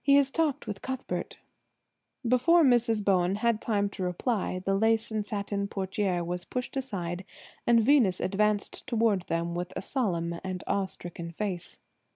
[0.00, 1.38] He has talked with Cuthbert."
[2.24, 3.04] Before Mrs.
[3.04, 7.24] Bowen had time to reply the lace and satin portière was pushed aside
[7.66, 11.80] and Venus advanced toward them with a solemn and awe stricken face.